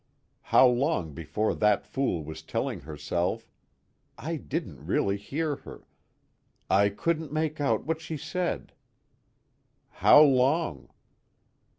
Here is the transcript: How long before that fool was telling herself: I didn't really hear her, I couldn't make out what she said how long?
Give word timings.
How 0.41 0.65
long 0.65 1.13
before 1.13 1.53
that 1.53 1.85
fool 1.85 2.23
was 2.23 2.41
telling 2.41 2.79
herself: 2.79 3.51
I 4.17 4.35
didn't 4.37 4.83
really 4.83 5.15
hear 5.15 5.57
her, 5.57 5.83
I 6.71 6.89
couldn't 6.89 7.31
make 7.31 7.61
out 7.61 7.85
what 7.85 8.01
she 8.01 8.17
said 8.17 8.73
how 9.89 10.23
long? 10.23 10.89